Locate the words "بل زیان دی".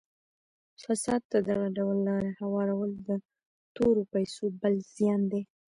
4.61-5.41